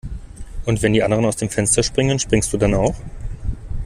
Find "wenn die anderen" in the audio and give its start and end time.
0.81-1.25